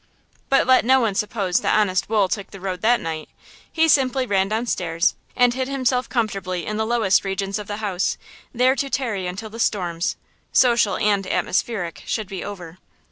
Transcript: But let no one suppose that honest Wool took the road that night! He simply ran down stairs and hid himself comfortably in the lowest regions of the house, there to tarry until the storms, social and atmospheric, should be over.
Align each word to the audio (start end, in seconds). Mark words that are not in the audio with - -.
But 0.49 0.65
let 0.65 0.83
no 0.83 0.99
one 0.99 1.13
suppose 1.13 1.59
that 1.59 1.77
honest 1.77 2.09
Wool 2.09 2.27
took 2.27 2.49
the 2.49 2.59
road 2.59 2.81
that 2.81 2.99
night! 2.99 3.29
He 3.71 3.87
simply 3.87 4.25
ran 4.25 4.47
down 4.49 4.65
stairs 4.65 5.13
and 5.35 5.53
hid 5.53 5.67
himself 5.67 6.09
comfortably 6.09 6.65
in 6.65 6.77
the 6.77 6.87
lowest 6.87 7.23
regions 7.23 7.59
of 7.59 7.67
the 7.67 7.77
house, 7.77 8.17
there 8.51 8.75
to 8.75 8.89
tarry 8.89 9.27
until 9.27 9.51
the 9.51 9.59
storms, 9.59 10.15
social 10.51 10.97
and 10.97 11.27
atmospheric, 11.27 12.01
should 12.07 12.27
be 12.29 12.43
over. 12.43 12.79